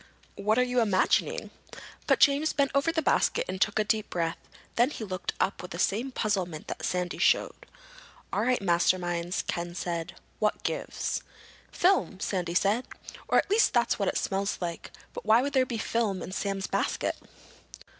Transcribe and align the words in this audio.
"What 0.33 0.57
are 0.57 0.63
you 0.63 0.81
imagining?" 0.81 1.51
But 2.07 2.19
James 2.19 2.53
bent 2.53 2.71
over 2.73 2.91
the 2.91 3.03
basket 3.03 3.45
and 3.47 3.61
took 3.61 3.77
a 3.77 3.83
deep 3.83 4.09
breath. 4.09 4.39
Then 4.75 4.89
he 4.89 5.03
looked 5.03 5.33
up 5.39 5.61
with 5.61 5.69
the 5.69 5.77
same 5.77 6.09
puzzlement 6.11 6.67
that 6.69 6.83
Sandy 6.83 7.19
showed. 7.19 7.67
"All 8.33 8.41
right, 8.41 8.59
masterminds," 8.63 9.45
Ken 9.45 9.75
said. 9.75 10.15
"What 10.39 10.63
gives?" 10.63 11.21
"Film," 11.71 12.19
Sandy 12.19 12.55
said. 12.55 12.87
"Or 13.27 13.37
at 13.37 13.51
least 13.51 13.73
that's 13.75 13.99
what 13.99 14.07
it 14.09 14.17
smells 14.17 14.57
like. 14.59 14.89
But 15.13 15.23
why 15.23 15.43
would 15.43 15.53
there 15.53 15.67
be 15.67 15.77
film 15.77 16.23
in 16.23 16.31
Sam's 16.31 16.65
basket?" 16.65 17.15